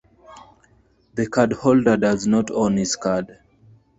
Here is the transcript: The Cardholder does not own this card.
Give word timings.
The 1.13 1.27
Cardholder 1.27 1.95
does 2.01 2.25
not 2.25 2.49
own 2.49 2.73
this 2.73 2.95
card. 2.95 3.37